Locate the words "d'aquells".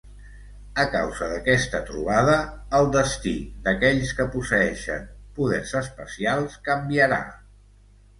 3.67-4.13